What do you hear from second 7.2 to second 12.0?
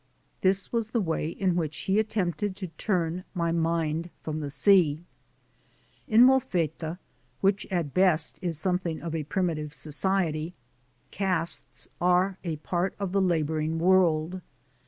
which at best is somewhat of a primitive society, castes